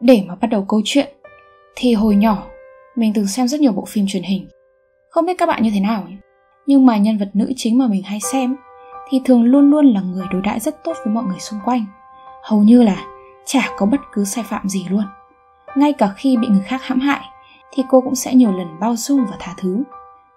[0.00, 1.08] Để mà bắt đầu câu chuyện,
[1.76, 2.46] thì hồi nhỏ,
[2.96, 4.48] mình từng xem rất nhiều bộ phim truyền hình.
[5.10, 6.16] Không biết các bạn như thế nào nhé.
[6.66, 8.56] Nhưng mà nhân vật nữ chính mà mình hay xem,
[9.08, 11.84] thì thường luôn luôn là người đối đãi rất tốt với mọi người xung quanh.
[12.42, 13.06] Hầu như là
[13.44, 15.04] chả có bất cứ sai phạm gì luôn.
[15.76, 17.24] Ngay cả khi bị người khác hãm hại,
[17.72, 19.82] thì cô cũng sẽ nhiều lần bao dung và tha thứ.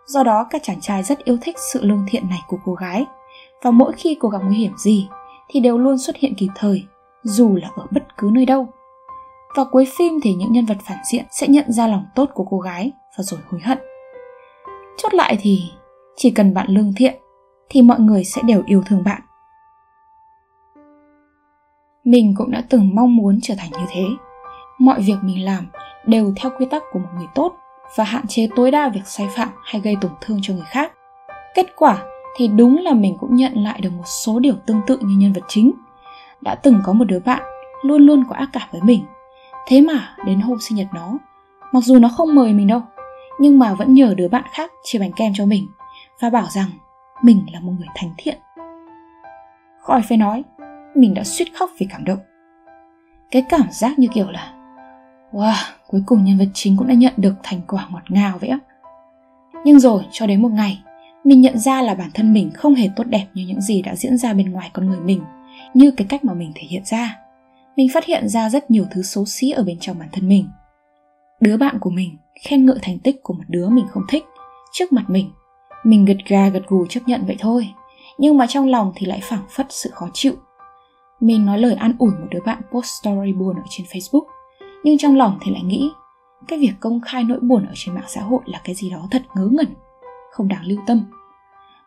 [0.06, 3.06] Do đó, các chàng trai rất yêu thích sự lương thiện này của cô gái
[3.64, 5.08] và mỗi khi cô gặp nguy hiểm gì,
[5.50, 6.84] thì đều luôn xuất hiện kịp thời,
[7.24, 8.68] dù là ở bất cứ nơi đâu
[9.56, 12.46] và cuối phim thì những nhân vật phản diện sẽ nhận ra lòng tốt của
[12.50, 13.78] cô gái và rồi hối hận.
[14.98, 15.64] Chốt lại thì,
[16.16, 17.16] chỉ cần bạn lương thiện,
[17.70, 19.22] thì mọi người sẽ đều yêu thương bạn.
[22.06, 24.04] Mình cũng đã từng mong muốn trở thành như thế.
[24.78, 25.68] Mọi việc mình làm
[26.06, 27.54] đều theo quy tắc của một người tốt
[27.96, 30.92] và hạn chế tối đa việc sai phạm hay gây tổn thương cho người khác.
[31.56, 32.04] Kết quả
[32.38, 35.34] thì đúng là mình cũng nhận lại được một số điều tương tự như nhân
[35.34, 35.72] vật chính.
[36.42, 37.42] Đã từng có một đứa bạn
[37.84, 39.04] luôn luôn có ác cảm với mình
[39.66, 41.18] Thế mà đến hôm sinh nhật nó,
[41.72, 42.82] mặc dù nó không mời mình đâu,
[43.40, 45.68] nhưng mà vẫn nhờ đứa bạn khác chia bánh kem cho mình
[46.22, 46.70] và bảo rằng
[47.24, 48.38] mình là một người thánh thiện.
[49.82, 50.44] Khỏi phải nói,
[50.96, 52.20] mình đã suýt khóc vì cảm động.
[53.32, 54.52] Cái cảm giác như kiểu là
[55.32, 55.54] Wow,
[55.88, 58.60] cuối cùng nhân vật chính cũng đã nhận được thành quả ngọt ngào vậy á.
[59.66, 60.84] Nhưng rồi, cho đến một ngày,
[61.24, 63.96] mình nhận ra là bản thân mình không hề tốt đẹp như những gì đã
[63.96, 65.22] diễn ra bên ngoài con người mình,
[65.74, 67.18] như cái cách mà mình thể hiện ra
[67.76, 70.50] mình phát hiện ra rất nhiều thứ xấu xí ở bên trong bản thân mình
[71.40, 74.24] đứa bạn của mình khen ngợi thành tích của một đứa mình không thích
[74.74, 75.32] trước mặt mình
[75.84, 77.70] mình gật gà gật gù chấp nhận vậy thôi
[78.18, 80.36] nhưng mà trong lòng thì lại phảng phất sự khó chịu
[81.26, 84.26] mình nói lời an ủi một đứa bạn post story buồn ở trên facebook,
[84.84, 85.92] nhưng trong lòng thì lại nghĩ,
[86.48, 89.08] cái việc công khai nỗi buồn ở trên mạng xã hội là cái gì đó
[89.12, 89.68] thật ngớ ngẩn,
[90.32, 91.06] không đáng lưu tâm.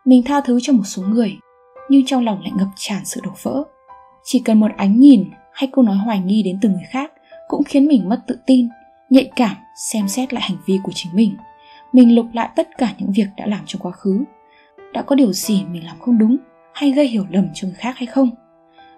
[0.05, 1.37] Mình tha thứ cho một số người,
[1.89, 3.65] nhưng trong lòng lại ngập tràn sự đổ vỡ.
[4.25, 7.13] Chỉ cần một ánh nhìn hay câu nói hoài nghi đến từ người khác
[7.49, 8.69] cũng khiến mình mất tự tin,
[9.11, 9.57] nhạy cảm,
[9.93, 11.37] xem xét lại hành vi của chính mình.
[11.93, 14.25] Mình lục lại tất cả những việc đã làm trong quá khứ.
[14.93, 16.37] Đã có điều gì mình làm không đúng
[16.75, 18.31] hay gây hiểu lầm cho người khác hay không?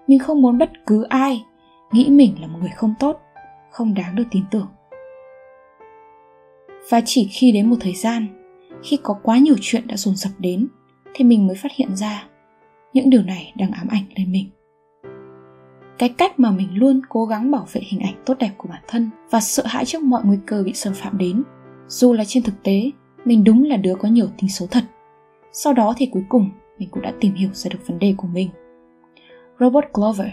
[0.06, 1.44] Mình không muốn bất cứ ai
[1.92, 3.20] nghĩ mình là một người không tốt,
[3.70, 4.68] không đáng được tin tưởng.
[6.90, 8.26] Và chỉ khi đến một thời gian,
[8.82, 10.68] khi có quá nhiều chuyện đã dồn dập đến,
[11.14, 12.26] thì mình mới phát hiện ra
[12.92, 14.50] những điều này đang ám ảnh lên mình.
[15.98, 18.82] Cái cách mà mình luôn cố gắng bảo vệ hình ảnh tốt đẹp của bản
[18.88, 21.42] thân và sợ hãi trước mọi nguy cơ bị xâm phạm đến,
[21.88, 22.90] dù là trên thực tế,
[23.24, 24.84] mình đúng là đứa có nhiều tính xấu thật.
[25.52, 28.28] Sau đó thì cuối cùng mình cũng đã tìm hiểu ra được vấn đề của
[28.28, 28.50] mình
[29.60, 30.28] robert glover,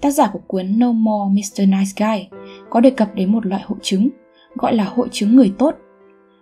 [0.00, 2.38] tác giả của cuốn no more mr nice guy,
[2.70, 4.08] có đề cập đến một loại hội chứng,
[4.54, 5.74] gọi là hội chứng người tốt.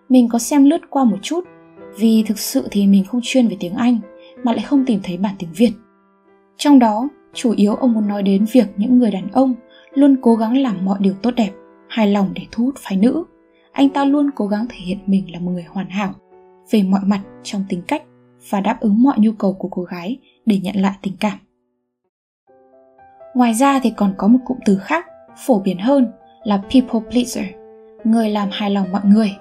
[0.09, 1.45] Mình có xem lướt qua một chút,
[1.99, 3.99] vì thực sự thì mình không chuyên về tiếng anh,
[4.45, 5.73] mà lại không tìm thấy bản tiếng việt.
[6.57, 9.55] Trong đó, chủ yếu ông muốn nói đến việc những người đàn ông
[9.95, 11.51] luôn cố gắng làm mọi điều tốt đẹp,
[11.89, 13.25] hài lòng để thu hút phái nữ.
[13.73, 16.15] Anh ta luôn cố gắng thể hiện mình là một người hoàn hảo,
[16.71, 18.03] về mọi mặt, trong tính cách
[18.51, 21.39] và đáp ứng mọi nhu cầu của cô gái để nhận lại tình cảm
[23.35, 26.13] ngoài ra thì còn có một cụm từ khác, phổ biến hơn
[26.45, 27.45] là people pleaser,
[28.05, 29.37] người làm hài lòng mọi người.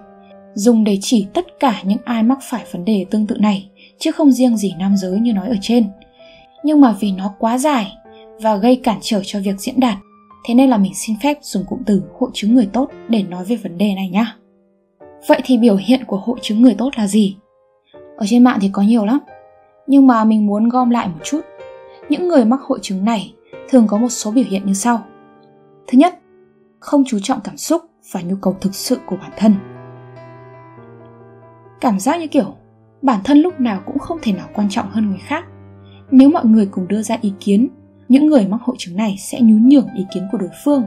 [0.54, 4.12] Dùng để chỉ tất cả những ai mắc phải vấn đề tương tự này, chứ
[4.12, 5.90] không riêng gì nam giới như nói ở trên.
[6.64, 7.92] Nhưng mà vì nó quá dài
[8.42, 9.98] và gây cản trở cho việc diễn đạt,
[10.46, 13.46] thế nên là mình xin phép dùng cụm từ hội chứng người tốt để nói
[13.46, 14.36] về vấn đề này nhá.
[15.28, 17.36] Vậy thì biểu hiện của hội chứng người tốt là gì?
[18.18, 19.20] Ở trên mạng thì có nhiều lắm,
[19.88, 21.42] nhưng mà mình muốn gom lại một chút.
[22.10, 23.34] Những người mắc hội chứng này
[23.69, 25.03] thường có một số biểu hiện như sau.
[25.88, 26.19] Thứ nhất,
[26.80, 27.81] không chú trọng cảm xúc
[28.12, 29.56] và nhu cầu thực sự của bản thân.
[31.81, 32.56] Cảm giác như kiểu,
[33.02, 35.46] bản thân lúc nào cũng không thể nào quan trọng hơn người khác.
[36.12, 37.68] Nếu mọi người cùng đưa ra ý kiến,
[38.09, 40.84] những người mắc hội chứng này sẽ nhún nhường ý kiến của đối phương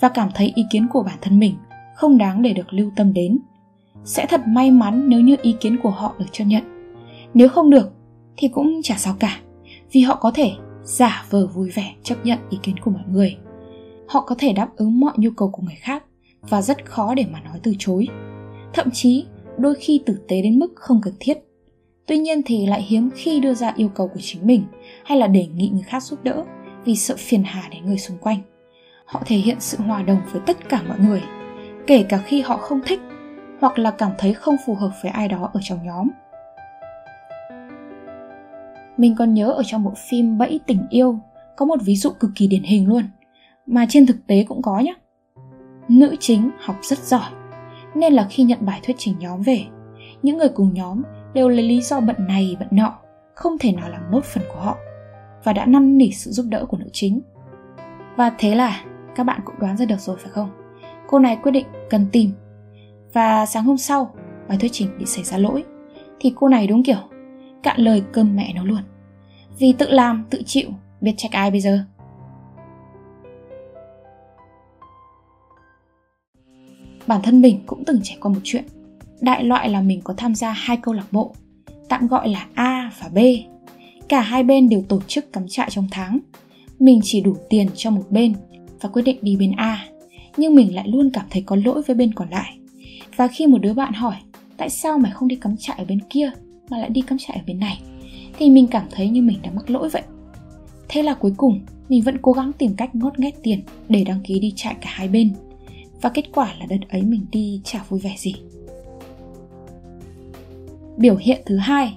[0.00, 1.54] và cảm thấy ý kiến của bản thân mình
[1.94, 3.38] không đáng để được lưu tâm đến.
[4.04, 6.92] Sẽ thật may mắn nếu như ý kiến của họ được chấp nhận.
[7.34, 7.92] Nếu không được,
[8.36, 9.40] thì cũng chả sao cả,
[9.92, 10.52] vì họ có thể
[10.86, 13.36] giả vờ vui vẻ chấp nhận ý kiến của mọi người.
[14.08, 16.04] Họ có thể đáp ứng mọi nhu cầu của người khác
[16.48, 18.06] và rất khó để mà nói từ chối.
[18.72, 19.24] Thậm chí,
[19.58, 21.38] đôi khi tử tế đến mức không cần thiết.
[22.06, 24.64] Tuy nhiên thì lại hiếm khi đưa ra yêu cầu của chính mình
[25.04, 26.44] hay là đề nghị người khác giúp đỡ
[26.84, 28.38] vì sợ phiền hà đến người xung quanh.
[29.04, 31.22] Họ thể hiện sự hòa đồng với tất cả mọi người,
[31.86, 33.00] kể cả khi họ không thích
[33.60, 36.08] hoặc là cảm thấy không phù hợp với ai đó ở trong nhóm
[38.96, 41.18] mình còn nhớ ở trong bộ phim bẫy tình yêu,
[41.56, 43.02] có một ví dụ cực kỳ điển hình luôn.
[43.66, 44.94] Mà trên thực tế cũng có nhé
[45.88, 47.30] nữ chính học rất giỏi,
[47.94, 49.64] nên là khi nhận bài thuyết trình nhóm về,
[50.22, 51.02] những người cùng nhóm
[51.34, 52.98] đều lấy lý do bận này bận nọ,
[53.34, 54.76] không thể nào làm nốt phần của họ,
[55.44, 57.20] và đã năn nỉ sự giúp đỡ của nữ chính.
[58.16, 58.84] Và thế là
[59.16, 60.50] các bạn cũng đoán ra được rồi phải không?
[61.08, 62.30] Cô này quyết định cần tìm.
[63.12, 64.10] Và sáng hôm sau,
[64.48, 65.64] bài thuyết trình bị xảy ra lỗi,
[66.20, 66.98] thì cô này đúng kiểu
[67.66, 68.80] cạn lời cơm mẹ nó luôn.
[69.58, 70.68] Vì tự làm, tự chịu,
[71.00, 71.84] biết trách ai bây giờ?
[77.06, 78.64] Bản thân mình cũng từng trải qua một chuyện.
[79.20, 81.34] Đại loại là mình có tham gia hai câu lạc bộ,
[81.88, 83.18] tạm gọi là a và b.
[84.08, 86.18] Cả hai bên đều tổ chức cắm trại trong tháng.
[86.78, 88.34] Mình chỉ đủ tiền cho một bên
[88.80, 89.88] và quyết định đi bên a,
[90.36, 92.58] nhưng mình lại luôn cảm thấy có lỗi với bên còn lại.
[93.16, 94.16] Và khi một đứa bạn hỏi,
[94.56, 96.30] tại sao mày không đi cắm trại ở bên kia?
[96.70, 97.80] Mà lại đi cắm trại ở bên này.
[98.38, 100.02] Thì mình cảm thấy như mình đã mắc lỗi vậy.
[100.88, 104.20] Thế là cuối cùng mình vẫn cố gắng tìm cách ngót nghét tiền để đăng
[104.24, 105.34] ký đi trại cả hai bên.
[106.00, 108.34] Và kết quả là đợt ấy mình đi chả vui vẻ gì.
[110.96, 111.94] Biểu hiện thứ hai.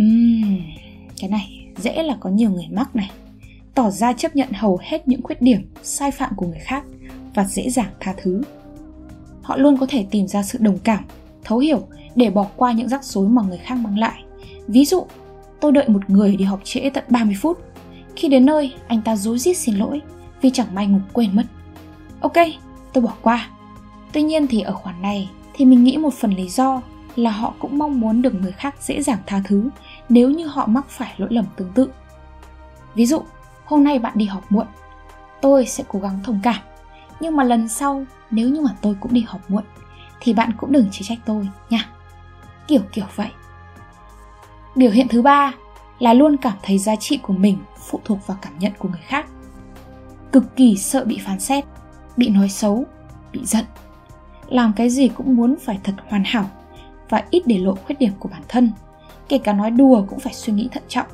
[0.00, 0.60] Uhm,
[1.20, 3.10] cái này dễ là có nhiều người mắc này.
[3.74, 6.84] Tỏ ra chấp nhận hầu hết những khuyết điểm sai phạm của người khác
[7.34, 8.42] và dễ dàng tha thứ.
[9.42, 11.04] Họ luôn có thể tìm ra sự đồng cảm
[11.48, 14.24] thấu hiểu để bỏ qua những rắc rối mà người khác mang lại.
[14.66, 15.06] Ví dụ,
[15.60, 17.58] tôi đợi một người đi học trễ tận 30 phút.
[18.16, 20.00] Khi đến nơi, anh ta rối rít xin lỗi
[20.40, 21.42] vì chẳng may ngủ quên mất.
[22.20, 22.32] Ok,
[22.92, 23.48] tôi bỏ qua.
[24.12, 26.82] Tuy nhiên thì ở khoản này thì mình nghĩ một phần lý do
[27.16, 29.70] là họ cũng mong muốn được người khác dễ dàng tha thứ
[30.08, 31.90] nếu như họ mắc phải lỗi lầm tương tự.
[32.94, 33.22] Ví dụ,
[33.64, 34.66] hôm nay bạn đi học muộn,
[35.40, 36.60] tôi sẽ cố gắng thông cảm.
[37.20, 39.64] Nhưng mà lần sau, nếu như mà tôi cũng đi học muộn
[40.20, 41.90] thì bạn cũng đừng chỉ trách tôi nha.
[42.66, 43.30] Kiểu kiểu vậy.
[44.76, 45.52] Biểu hiện thứ ba
[45.98, 47.58] là luôn cảm thấy giá trị của mình
[47.90, 49.26] phụ thuộc vào cảm nhận của người khác.
[50.32, 51.64] Cực kỳ sợ bị phán xét,
[52.16, 52.84] bị nói xấu,
[53.32, 53.64] bị giận.
[54.48, 56.50] Làm cái gì cũng muốn phải thật hoàn hảo
[57.08, 58.72] và ít để lộ khuyết điểm của bản thân,
[59.28, 61.06] kể cả nói đùa cũng phải suy nghĩ thận trọng.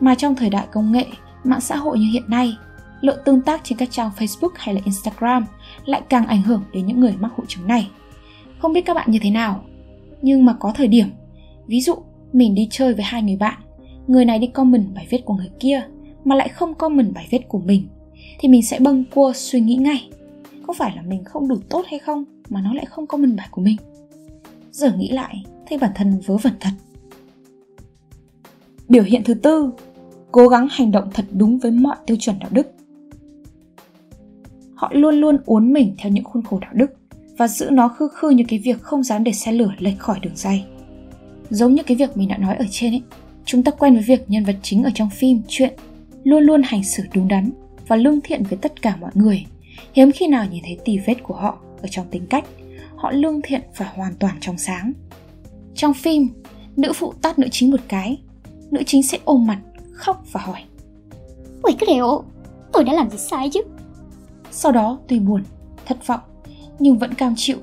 [0.00, 1.06] Mà trong thời đại công nghệ,
[1.44, 2.56] mạng xã hội như hiện nay,
[3.00, 5.44] lượng tương tác trên các trang facebook hay là instagram
[5.84, 7.90] lại càng ảnh hưởng đến những người mắc hội chứng này
[8.60, 9.64] không biết các bạn như thế nào.
[10.22, 11.06] Nhưng mà có thời điểm,
[11.66, 11.94] ví dụ
[12.32, 13.58] mình đi chơi với hai người bạn,
[14.06, 15.82] người này đi comment bài viết của người kia
[16.24, 17.88] mà lại không comment bài viết của mình,
[18.38, 20.10] thì mình sẽ bâng cua suy nghĩ ngay.
[20.66, 23.48] Có phải là mình không đủ tốt hay không mà nó lại không comment bài
[23.50, 23.76] của mình?
[24.72, 26.70] Giờ nghĩ lại, thấy bản thân vớ vẩn thật.
[28.88, 29.70] Biểu hiện thứ tư,
[30.32, 32.66] cố gắng hành động thật đúng với mọi tiêu chuẩn đạo đức.
[34.74, 36.99] Họ luôn luôn uốn mình theo những khuôn khổ đạo đức
[37.40, 40.18] và giữ nó khư khư như cái việc không dám để xe lửa lệch khỏi
[40.22, 40.64] đường dây.
[41.50, 43.02] Giống như cái việc mình đã nói ở trên ấy
[43.44, 45.74] chúng ta quen với việc nhân vật chính ở trong phim chuyện
[46.24, 47.50] luôn luôn hành xử đúng đắn
[47.88, 49.44] và lương thiện với tất cả mọi người.
[49.92, 52.44] Hiếm khi nào nhìn thấy tì vết của họ ở trong tính cách
[52.96, 54.92] họ lương thiện và hoàn toàn trong sáng.
[55.74, 56.28] Trong phim
[56.76, 58.18] nữ phụ tát nữ chính một cái
[58.70, 59.60] nữ chính sẽ ôm mặt
[59.92, 60.62] khóc và hỏi.
[61.62, 62.24] Ui cái điều,
[62.72, 63.60] tôi đã làm gì sai chứ?
[64.50, 65.42] Sau đó tuy buồn,
[65.86, 66.20] thất vọng
[66.80, 67.58] nhưng vẫn cam chịu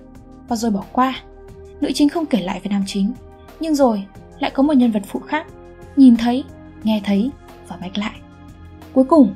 [0.48, 1.22] Và rồi bỏ qua.
[1.82, 3.14] Nữ chính không kể lại về nam chính
[3.60, 4.06] Nhưng rồi
[4.40, 5.48] lại có một nhân vật phụ khác
[5.96, 6.44] Nhìn thấy,
[6.84, 7.30] nghe thấy
[7.68, 8.16] và mách lại.
[8.94, 9.36] Cuối cùng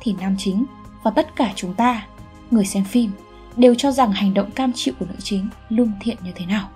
[0.00, 0.64] thì nam chính
[1.02, 2.06] và tất cả chúng ta
[2.50, 3.10] Người xem phim
[3.56, 6.68] đều cho rằng hành động cam chịu của nữ chính lương thiện như thế nào.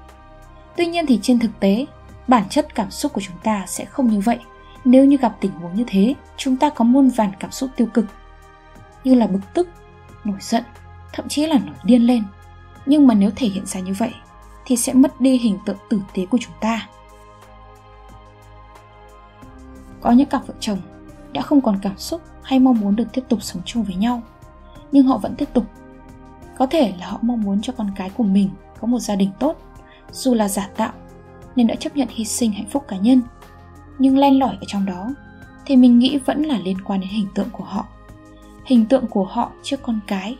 [0.76, 1.86] Tuy nhiên thì trên thực tế
[2.28, 4.38] bản chất cảm xúc của chúng ta sẽ không như vậy.
[4.84, 7.86] Nếu như gặp tình huống như thế chúng ta có muôn vàn cảm xúc tiêu
[7.94, 8.06] cực
[9.04, 9.68] như là bực tức
[10.24, 10.64] nổi giận
[11.12, 12.22] thậm chí là nổi điên lên
[12.86, 14.14] nhưng mà nếu thể hiện ra như vậy,
[14.64, 16.88] thì sẽ mất đi hình tượng tử tế của chúng ta.
[20.00, 20.78] Có những cặp vợ chồng
[21.32, 24.22] đã không còn cảm xúc hay mong muốn được tiếp tục sống chung với nhau,
[24.92, 25.64] nhưng họ vẫn tiếp tục.
[26.58, 28.50] Có thể là họ mong muốn cho con cái của mình
[28.80, 29.56] có một gia đình tốt,
[30.12, 30.92] dù là giả tạo,
[31.56, 33.20] nên đã chấp nhận hy sinh hạnh phúc cá nhân.
[33.98, 35.14] Nhưng len lỏi ở trong đó,
[35.66, 37.86] thì mình nghĩ vẫn là liên quan đến hình tượng của họ.
[38.64, 40.36] Hình tượng của họ trước con cái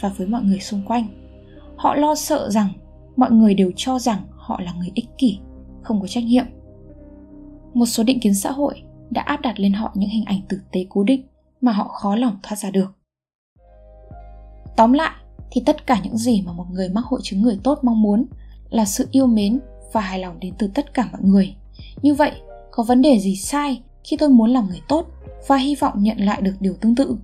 [0.00, 1.17] và với mọi người xung quanh
[1.78, 2.68] họ lo sợ rằng
[3.16, 5.38] mọi người đều cho rằng họ là người ích kỷ,
[5.82, 6.44] không có trách nhiệm.
[7.74, 10.60] Một số định kiến xã hội đã áp đặt lên họ những hình ảnh tử
[10.72, 11.26] tế cố định
[11.60, 12.92] mà họ khó lòng thoát ra được.
[14.76, 15.12] Tóm lại,
[15.50, 18.26] thì tất cả những gì mà một người mắc hội chứng người tốt mong muốn
[18.70, 19.60] là sự yêu mến
[19.92, 21.54] và hài lòng đến từ tất cả mọi người.
[22.02, 22.32] Như vậy,
[22.70, 25.06] có vấn đề gì sai khi tôi muốn làm người tốt
[25.46, 27.16] và hy vọng nhận lại được điều tương tự?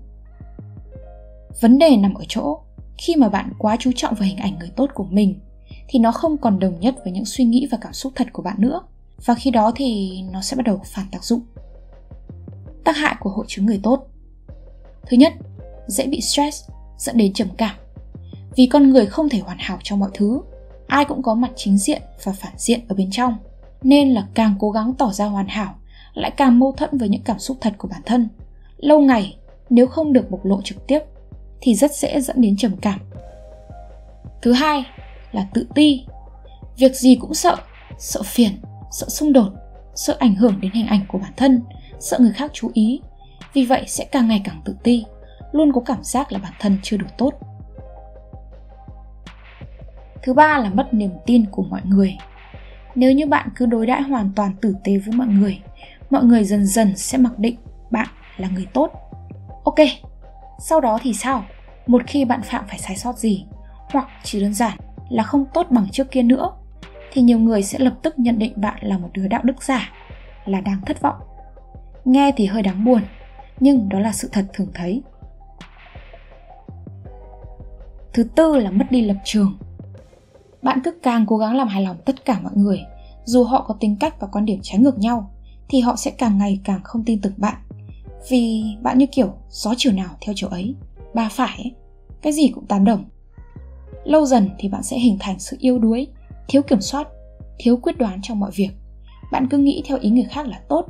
[1.60, 2.58] Vấn đề nằm ở chỗ
[2.98, 5.40] khi mà bạn quá chú trọng vào hình ảnh người tốt của mình,
[5.88, 8.42] thì nó không còn đồng nhất với những suy nghĩ và cảm xúc thật của
[8.42, 8.80] bạn nữa.
[9.24, 11.40] Và khi đó thì nó sẽ bắt đầu phản tác dụng.
[12.84, 14.06] Tác hại của hội chứng người tốt.
[15.06, 15.32] Thứ nhất,
[15.86, 17.76] dễ bị stress, dẫn đến trầm cảm.
[18.56, 20.40] Vì con người không thể hoàn hảo trong mọi thứ,
[20.86, 23.36] ai cũng có mặt chính diện và phản diện ở bên trong,
[23.82, 25.74] nên là càng cố gắng tỏ ra hoàn hảo,
[26.14, 28.28] lại càng mâu thuẫn với những cảm xúc thật của bản thân.
[28.76, 29.36] Lâu ngày,
[29.70, 31.00] nếu không được bộc lộ trực tiếp
[31.64, 33.00] thì rất dễ dẫn đến trầm cảm.
[34.42, 34.84] Thứ hai
[35.32, 36.06] là tự ti.
[36.76, 37.56] Việc gì cũng sợ
[37.98, 38.50] sợ phiền,
[38.90, 39.52] sợ xung đột,
[39.94, 41.62] sợ ảnh hưởng đến hình ảnh của bản thân,
[42.00, 43.00] sợ người khác chú ý.
[43.52, 45.04] Vì vậy sẽ càng ngày càng tự ti,
[45.52, 47.32] luôn có cảm giác là bản thân chưa đủ tốt.
[50.22, 52.16] Thứ ba là mất niềm tin của mọi người.
[52.94, 55.60] Nếu như bạn cứ đối đãi hoàn toàn tử tế với mọi người
[56.10, 57.56] mọi người dần dần sẽ mặc định
[57.90, 58.90] bạn là người tốt.
[59.64, 59.78] Ok
[60.58, 61.44] sau đó thì sao?
[61.86, 63.46] Một khi bạn phạm phải sai sót gì,
[63.92, 66.52] hoặc chỉ đơn giản là không tốt bằng trước kia nữa,
[67.12, 69.92] thì nhiều người sẽ lập tức nhận định bạn là một đứa đạo đức giả,
[70.44, 71.16] là đang thất vọng.
[72.04, 73.02] Nghe thì hơi đáng buồn,
[73.60, 75.02] nhưng đó là sự thật thường thấy.
[78.12, 79.58] Thứ tư là mất đi lập trường.
[80.62, 82.80] Bạn cứ càng cố gắng làm hài lòng tất cả mọi người,
[83.24, 85.30] dù họ có tính cách và quan điểm trái ngược nhau,
[85.68, 87.56] thì họ sẽ càng ngày càng không tin tưởng bạn
[88.28, 90.74] vì bạn như kiểu gió chiều nào theo chiều ấy.
[91.14, 91.72] Ba phải ấy,
[92.22, 93.04] cái gì cũng tán đồng.
[94.04, 96.06] Lâu dần thì bạn sẽ hình thành sự yêu đuối
[96.48, 97.08] thiếu kiểm soát
[97.58, 98.70] thiếu quyết đoán trong mọi việc.
[99.32, 100.86] Bạn cứ nghĩ theo ý người khác là tốt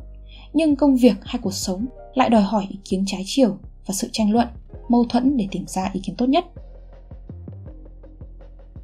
[0.53, 4.09] nhưng công việc hay cuộc sống lại đòi hỏi ý kiến trái chiều và sự
[4.12, 4.49] tranh luận
[4.88, 6.45] mâu thuẫn để tìm ra ý kiến tốt nhất.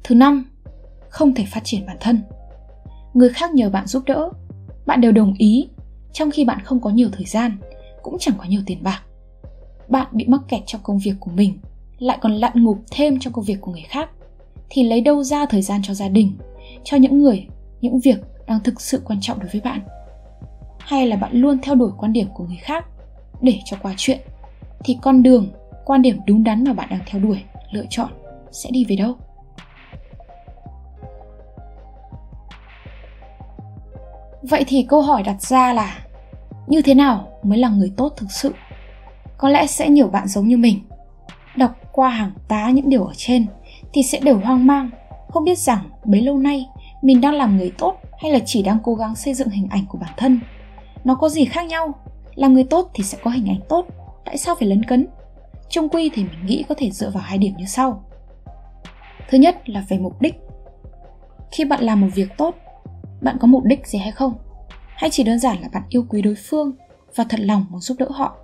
[0.03, 0.45] Thứ năm
[1.09, 2.21] không thể phát triển bản thân.
[3.13, 4.29] Người khác nhờ bạn giúp đỡ
[4.85, 5.69] bạn đều đồng ý
[6.13, 7.57] trong khi bạn không có nhiều thời gian
[8.03, 9.01] cũng chẳng có nhiều tiền bạc.
[9.87, 11.57] Bạn bị mắc kẹt trong công việc của mình,
[11.99, 14.09] lại còn lặn ngục thêm trong công việc của người khác,
[14.69, 16.37] thì lấy đâu ra thời gian cho gia đình,
[16.83, 17.47] cho những người,
[17.81, 18.17] những việc
[18.47, 19.81] đang thực sự quan trọng đối với bạn?
[20.79, 22.85] Hay là bạn luôn theo đuổi quan điểm của người khác
[23.41, 24.19] để cho qua chuyện,
[24.83, 25.51] thì con đường,
[25.85, 28.09] quan điểm đúng đắn mà bạn đang theo đuổi, lựa chọn
[28.51, 29.15] sẽ đi về đâu?
[34.41, 35.99] Vậy thì câu hỏi đặt ra là
[36.67, 38.53] như thế nào mới là người tốt thực sự.
[39.37, 40.79] Có lẽ sẽ nhiều bạn giống như mình.
[41.55, 43.45] Đọc qua hàng tá những điều ở trên
[43.93, 44.89] thì sẽ đều hoang mang,
[45.29, 46.65] không biết rằng bấy lâu nay
[47.01, 49.85] mình đang làm người tốt hay là chỉ đang cố gắng xây dựng hình ảnh
[49.89, 50.39] của bản thân.
[51.03, 51.93] Nó có gì khác nhau?
[52.35, 53.85] Làm người tốt thì sẽ có hình ảnh tốt,
[54.25, 55.07] tại sao phải lấn cấn?
[55.69, 58.03] Trung quy thì mình nghĩ có thể dựa vào hai điểm như sau.
[59.29, 60.35] Thứ nhất là về mục đích.
[61.51, 62.55] Khi bạn làm một việc tốt,
[63.21, 64.33] bạn có mục đích gì hay không?
[64.95, 66.71] Hay chỉ đơn giản là bạn yêu quý đối phương?
[67.15, 68.37] Và thật lòng muốn giúp đỡ họ.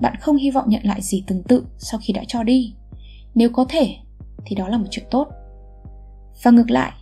[0.00, 2.74] Bạn không hy vọng nhận lại gì tương tự sau khi đã cho đi.
[3.34, 3.96] Nếu có thể,
[4.46, 5.28] thì đó là một chuyện tốt.
[6.42, 6.92] Và ngược lại,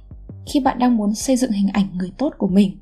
[0.47, 2.79] khi bạn đang muốn xây dựng hình ảnh người tốt của mình,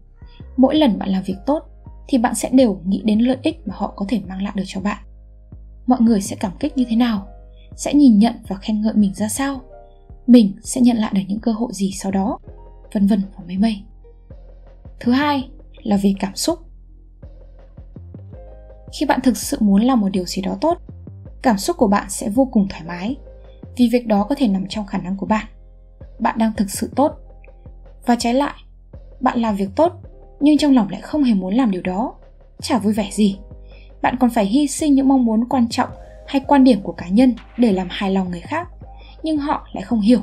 [0.56, 1.62] mỗi lần bạn làm việc tốt,
[2.08, 4.64] thì bạn sẽ đều nghĩ đến lợi ích mà họ có thể mang lại được
[4.66, 5.04] cho bạn.
[5.86, 7.28] Mọi người sẽ cảm kích như thế nào?
[7.76, 9.60] Sẽ nhìn nhận và khen ngợi mình ra sao?
[10.26, 12.38] Mình sẽ nhận lại được những cơ hội gì sau đó?
[12.92, 13.82] Vân vân và mây mây.
[15.00, 15.48] Thứ hai
[15.82, 16.58] là về cảm xúc
[18.92, 20.78] khi bạn thực sự muốn làm một điều gì đó tốt,
[21.42, 23.16] cảm xúc của bạn sẽ vô cùng thoải mái,
[23.76, 25.46] vì việc đó có thể nằm trong khả năng của bạn.
[26.18, 27.12] Bạn đang thực sự tốt.
[28.06, 28.54] Và trái lại,
[29.20, 29.92] bạn làm việc tốt,
[30.40, 32.14] nhưng trong lòng lại không hề muốn làm điều đó.
[32.62, 33.38] Chả vui vẻ gì.
[34.02, 35.88] Bạn còn phải hy sinh những mong muốn quan trọng
[36.26, 38.68] hay quan điểm của cá nhân để làm hài lòng người khác,
[39.22, 40.20] nhưng họ lại không hiểu.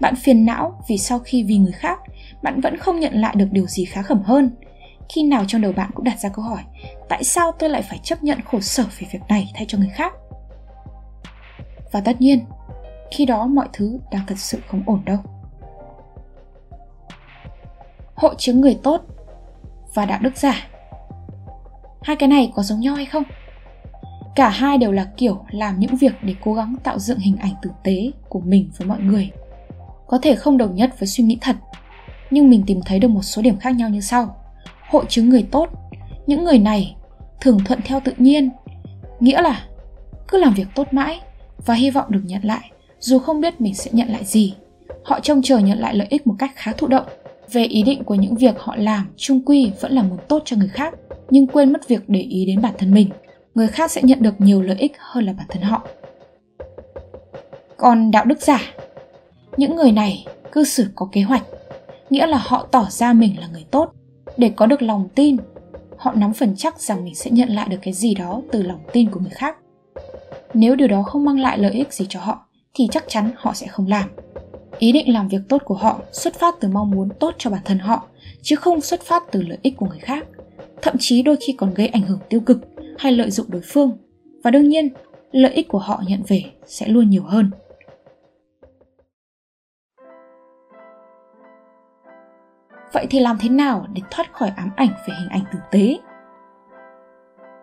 [0.00, 1.98] Bạn phiền não vì sau khi vì người khác,
[2.42, 4.50] bạn vẫn không nhận lại được điều gì khá khẩm hơn
[5.12, 6.62] khi nào trong đầu bạn cũng đặt ra câu hỏi,
[7.08, 9.90] tại sao tôi lại phải chấp nhận khổ sở vì việc này thay cho người
[9.94, 10.12] khác?
[11.92, 12.44] Và tất nhiên,
[13.10, 15.18] khi đó mọi thứ đang thật sự không ổn đâu.
[18.14, 19.00] Hội chứng người tốt
[19.94, 20.68] và đạo đức giả.
[22.02, 23.22] Hai cái này có giống nhau hay không?
[24.34, 27.54] Cả hai đều là kiểu làm những việc để cố gắng tạo dựng hình ảnh
[27.62, 29.30] tử tế của mình với mọi người.
[30.06, 31.56] Có thể không đồng nhất với suy nghĩ thật,
[32.30, 34.41] nhưng mình tìm thấy được một số điểm khác nhau như sau
[34.92, 35.68] hội chứng người tốt.
[36.26, 36.96] Những người này
[37.40, 38.50] thường thuận theo tự nhiên,
[39.20, 39.64] nghĩa là
[40.28, 41.20] cứ làm việc tốt mãi
[41.66, 42.70] và hy vọng được nhận lại.
[42.98, 44.54] Dù không biết mình sẽ nhận lại gì,
[45.04, 47.06] họ trông chờ nhận lại lợi ích một cách khá thụ động.
[47.52, 50.56] Về ý định của những việc họ làm trung quy vẫn là muốn tốt cho
[50.56, 50.94] người khác,
[51.30, 53.10] nhưng quên mất việc để ý đến bản thân mình.
[53.54, 55.86] Người khác sẽ nhận được nhiều lợi ích hơn là bản thân họ.
[57.76, 58.60] Còn đạo đức giả,
[59.56, 61.42] những người này cư xử có kế hoạch,
[62.10, 63.92] nghĩa là họ tỏ ra mình là người tốt
[64.36, 65.36] để có được lòng tin,
[65.96, 68.80] họ nắm phần chắc rằng mình sẽ nhận lại được cái gì đó từ lòng
[68.92, 69.56] tin của người khác.
[70.54, 73.52] Nếu điều đó không mang lại lợi ích gì cho họ, thì chắc chắn họ
[73.54, 74.08] sẽ không làm.
[74.78, 77.60] Ý định làm việc tốt của họ xuất phát từ mong muốn tốt cho bản
[77.64, 78.06] thân họ,
[78.42, 80.26] chứ không xuất phát từ lợi ích của người khác.
[80.82, 82.58] Thậm chí đôi khi còn gây ảnh hưởng tiêu cực
[82.98, 83.98] hay lợi dụng đối phương.
[84.44, 84.88] Và đương nhiên,
[85.32, 87.50] lợi ích của họ nhận về sẽ luôn nhiều hơn.
[92.92, 95.98] Vậy thì làm thế nào để thoát khỏi ám ảnh về hình ảnh tử tế?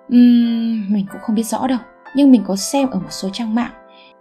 [0.06, 1.80] Uhm, mình cũng không biết rõ đâu,
[2.16, 3.72] nhưng mình có xem ở một số trang mạng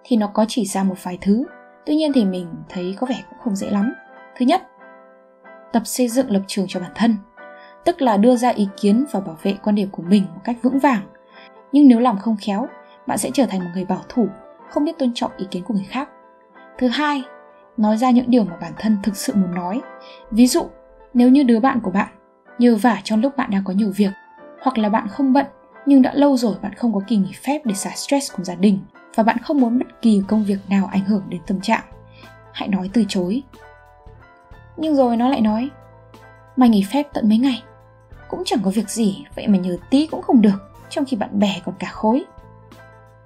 [0.04, 1.44] thì nó có chỉ ra một vài thứ.
[1.86, 3.92] Tuy nhiên thì mình thấy có vẻ cũng không dễ lắm.
[4.36, 4.62] Thứ nhất,
[5.72, 7.16] tập xây dựng lập trường cho bản thân,
[7.84, 10.56] tức là đưa ra ý kiến và bảo vệ quan điểm của mình một cách
[10.62, 11.02] vững vàng.
[11.72, 12.66] Nhưng nếu làm không khéo,
[13.06, 14.28] bạn sẽ trở thành một người bảo thủ,
[14.70, 16.08] không biết tôn trọng ý kiến của người khác.
[16.78, 17.22] Thứ hai,
[17.76, 19.80] nói ra những điều mà bản thân thực sự muốn nói.
[20.30, 20.62] Ví dụ,
[21.14, 22.08] nếu như đứa bạn của bạn
[22.58, 24.12] nhờ vả trong lúc bạn đang có nhiều việc,
[24.62, 25.46] hoặc là bạn không bận
[25.86, 28.54] nhưng đã lâu rồi bạn không có kỳ nghỉ phép để xả stress cùng gia
[28.54, 28.78] đình
[29.14, 31.84] và bạn không muốn bất kỳ công việc nào ảnh hưởng đến tâm trạng,
[32.52, 33.42] hãy nói từ chối.
[34.76, 35.70] Nhưng rồi nó lại nói,
[36.56, 37.62] mày nghỉ phép tận mấy ngày,
[38.28, 41.38] cũng chẳng có việc gì, vậy mà nhờ tí cũng không được, trong khi bạn
[41.38, 42.24] bè còn cả khối.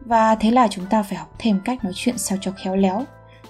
[0.00, 3.04] Và thế là chúng ta phải học thêm cách nói chuyện sao cho khéo léo,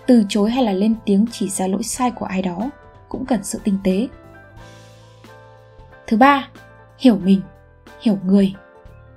[0.07, 2.71] từ chối hay là lên tiếng chỉ ra lỗi sai của ai đó
[3.09, 4.09] cũng cần sự tinh tế.
[6.13, 6.49] Thứ ba,
[6.99, 7.41] hiểu mình,
[8.01, 8.55] hiểu người,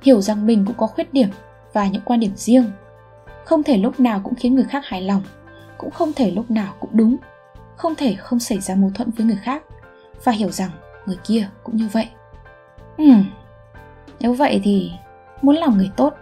[0.02, 1.30] hiểu rằng mình cũng có khuyết điểm
[1.74, 2.72] và những quan điểm riêng.
[3.46, 5.22] Không thể lúc nào cũng khiến người khác hài lòng,
[5.78, 7.18] cũng không thể lúc nào cũng đúng,
[7.76, 9.64] không thể không xảy ra mâu thuẫn với người khác
[10.24, 10.70] và hiểu rằng
[11.06, 12.10] người kia cũng như vậy.
[12.98, 13.14] ừ
[14.20, 14.92] nếu vậy thì
[15.42, 16.14] muốn làm người tốt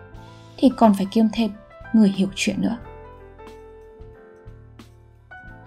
[0.58, 1.52] thì còn phải kiêm thêm
[1.94, 2.78] người hiểu chuyện nữa.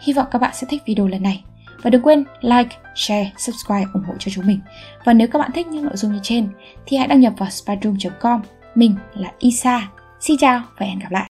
[0.01, 1.46] Hy vọng các bạn sẽ thích video lần này.
[1.83, 4.61] Và đừng quên like, share, subscribe ủng hộ cho chúng mình.
[5.05, 6.49] Và nếu các bạn thích những nội dung như trên
[6.87, 8.41] thì hãy đăng nhập vào spyroom.com.
[8.75, 9.89] Mình là Isa.
[10.21, 11.25] Xin chào và hẹn gặp lại.